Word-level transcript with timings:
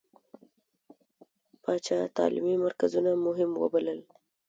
پاچا 1.63 1.97
تعليمي 2.17 2.55
مرکزونه 2.65 3.11
مهم 3.25 3.51
ووبلل. 3.55 3.99